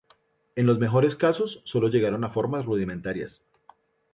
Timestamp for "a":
2.23-2.31